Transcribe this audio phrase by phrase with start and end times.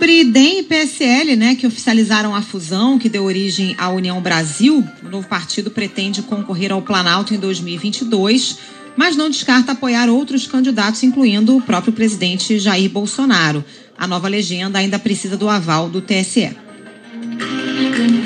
[0.00, 4.82] Sobre DEM e PSL, né, que oficializaram a fusão que deu origem à União Brasil,
[5.04, 8.56] o novo partido pretende concorrer ao Planalto em 2022,
[8.96, 13.62] mas não descarta apoiar outros candidatos, incluindo o próprio presidente Jair Bolsonaro.
[13.94, 16.56] A nova legenda ainda precisa do aval do TSE.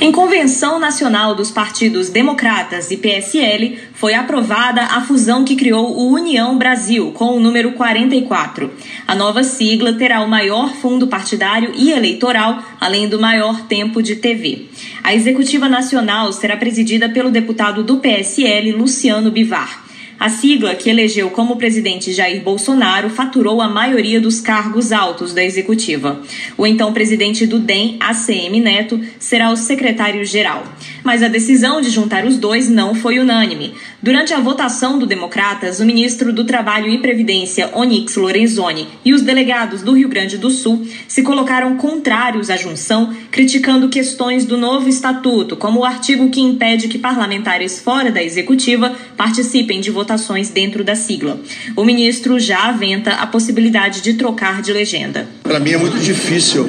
[0.05, 6.13] Em convenção nacional dos partidos Democratas e PSL, foi aprovada a fusão que criou o
[6.13, 8.71] União Brasil, com o número 44.
[9.09, 14.17] A nova sigla terá o maior fundo partidário e eleitoral, além do maior tempo de
[14.17, 14.67] TV.
[15.03, 19.85] A executiva nacional será presidida pelo deputado do PSL, Luciano Bivar.
[20.25, 25.45] A sigla, que elegeu como presidente Jair Bolsonaro, faturou a maioria dos cargos altos da
[25.45, 26.23] executiva.
[26.57, 30.65] O então presidente do DEM, ACM Neto, será o secretário-geral.
[31.05, 33.75] Mas a decisão de juntar os dois não foi unânime.
[34.03, 39.21] Durante a votação do Democratas, o ministro do Trabalho e Previdência, Onyx Lorenzoni, e os
[39.21, 44.89] delegados do Rio Grande do Sul se colocaram contrários à junção, criticando questões do novo
[44.89, 50.83] estatuto, como o artigo que impede que parlamentares fora da executiva participem de votações dentro
[50.83, 51.39] da sigla.
[51.77, 55.29] O ministro já aventa a possibilidade de trocar de legenda.
[55.43, 56.67] Para mim é muito difícil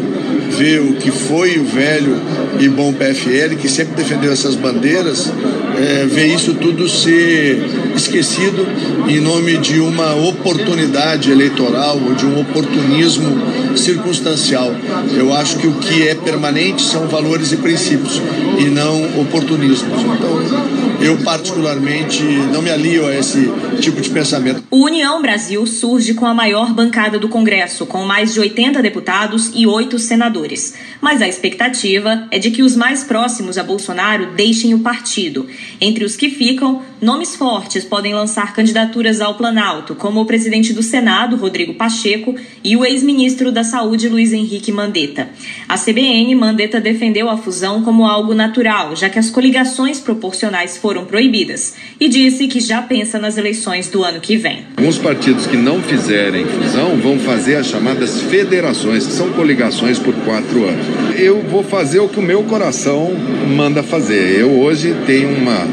[0.57, 2.15] ver o que foi o velho
[2.59, 5.31] e bom PFL, que sempre defendeu essas bandeiras,
[5.77, 7.63] é, isso tudo ser
[7.95, 8.65] esquecido
[9.07, 14.73] em nome de uma oportunidade eleitoral ou de um oportunismo circunstancial.
[15.15, 18.21] Eu acho que o que é permanente são valores e princípios
[18.59, 20.01] e não oportunismos.
[20.01, 24.63] Então, eu particularmente não me alio a esse tipo de pensamento.
[24.69, 29.51] O União Brasil surge com a maior bancada do Congresso, com mais de 80 deputados
[29.53, 30.75] e 8 senadores.
[31.01, 35.47] Mas a expectativa é de que os mais próximos a Bolsonaro deixem o partido.
[35.79, 40.83] Entre os que ficam, nomes fortes podem lançar candidaturas ao Planalto, como o presidente do
[40.83, 45.29] Senado, Rodrigo Pacheco, e o ex-ministro da Saúde, Luiz Henrique Mandetta.
[45.67, 51.03] A CBN, Mandetta defendeu a fusão como algo natural, já que as coligações proporcionais foram
[51.03, 54.67] proibidas, e disse que já pensa nas eleições do ano que vem.
[54.77, 60.13] Alguns partidos que não fizerem fusão vão fazer as chamadas federações, que são coligações por
[60.13, 60.85] quatro anos.
[61.17, 63.11] Eu vou fazer o que o meu coração
[63.57, 64.39] manda fazer.
[64.39, 65.67] Eu hoje tenho uma,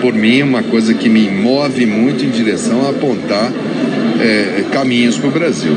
[0.00, 3.52] por mim, uma coisa que me move muito em direção a apontar
[4.20, 5.72] é, caminhos para o Brasil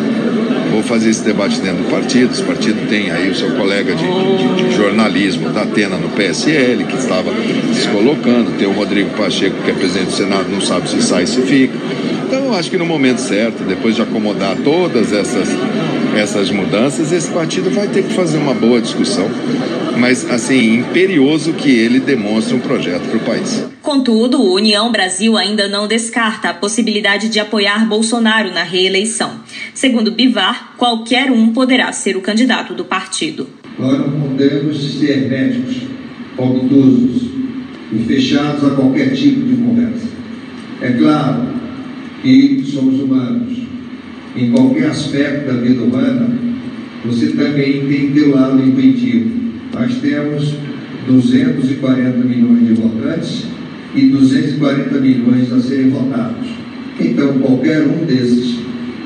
[0.71, 2.31] vou fazer esse debate dentro do partido.
[2.31, 6.83] Esse partido tem aí o seu colega de, de, de jornalismo da Atena no PSL,
[6.85, 7.31] que estava
[7.73, 11.25] se colocando, tem o Rodrigo Pacheco, que é presidente do Senado, não sabe se sai
[11.25, 11.77] se fica.
[12.27, 15.47] Então, acho que no momento certo, depois de acomodar todas essas,
[16.15, 19.29] essas mudanças, esse partido vai ter que fazer uma boa discussão,
[19.97, 23.65] mas, assim, imperioso que ele demonstre um projeto para o país.
[23.81, 29.41] Contudo, o União Brasil ainda não descarta a possibilidade de apoiar Bolsonaro na reeleição.
[29.73, 33.47] Segundo Bivar, qualquer um poderá ser o candidato do partido.
[33.77, 35.81] Nós não podemos ser médicos,
[36.37, 37.29] obtusos
[37.91, 40.07] e fechados a qualquer tipo de conversa.
[40.81, 41.47] É claro
[42.21, 43.64] que somos humanos.
[44.35, 46.29] Em qualquer aspecto da vida humana,
[47.05, 49.29] você também tem teu lado intuitivo.
[49.73, 50.53] Nós temos
[51.07, 53.43] 240 milhões de votantes
[53.95, 56.47] e 240 milhões a serem votados.
[56.99, 58.55] Então, qualquer um desses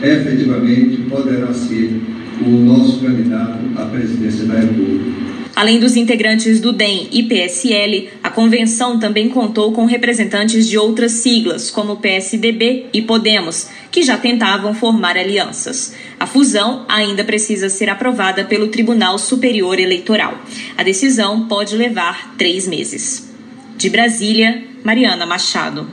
[0.01, 2.01] efetivamente poderá ser
[2.41, 5.19] o nosso candidato à presidência da República.
[5.55, 8.07] Além dos integrantes do DEM e PSL,
[8.39, 14.73] convenção também contou com representantes de outras siglas, como PSDB e Podemos, que já tentavam
[14.73, 15.93] formar alianças.
[16.17, 20.37] A fusão ainda precisa ser aprovada pelo Tribunal Superior Eleitoral.
[20.77, 23.29] A decisão pode levar três meses.
[23.75, 25.89] De Brasília, Mariana Machado.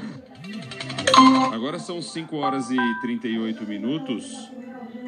[1.52, 4.24] Agora são 5 horas e 38 minutos.